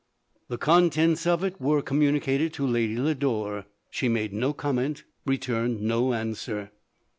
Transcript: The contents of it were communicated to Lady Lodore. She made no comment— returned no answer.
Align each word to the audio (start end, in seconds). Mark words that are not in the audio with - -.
The 0.47 0.57
contents 0.57 1.27
of 1.27 1.43
it 1.43 1.61
were 1.61 1.83
communicated 1.83 2.53
to 2.53 2.65
Lady 2.65 2.95
Lodore. 2.97 3.65
She 3.91 4.09
made 4.09 4.33
no 4.33 4.51
comment— 4.51 5.03
returned 5.27 5.79
no 5.79 6.13
answer. 6.15 6.71